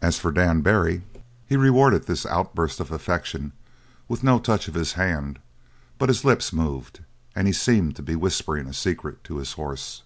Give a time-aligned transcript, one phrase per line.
[0.00, 1.02] As for Dan Barry,
[1.44, 3.50] he rewarded this outburst of affection
[4.06, 5.40] with no touch of his hand;
[5.98, 7.00] but his lips moved,
[7.34, 10.04] and he seemed to be whispering a secret to his horse.